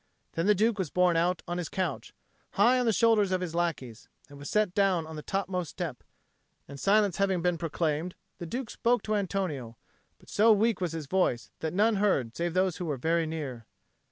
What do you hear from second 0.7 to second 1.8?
was borne out on his